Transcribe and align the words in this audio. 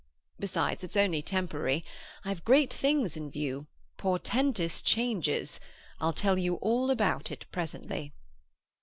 Besides, 0.39 0.83
it's 0.83 0.97
only 0.97 1.21
temporary. 1.21 1.85
I 2.25 2.29
have 2.29 2.43
great 2.43 2.73
things 2.73 3.15
in 3.15 3.29
view—portentous 3.29 4.81
changes! 4.81 5.59
I'll 5.99 6.11
tell 6.11 6.39
you 6.39 6.55
all 6.55 6.89
about 6.89 7.29
it 7.29 7.45
presently." 7.51 8.11